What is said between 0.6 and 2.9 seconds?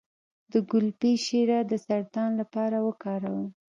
ګلپي شیره د سرطان لپاره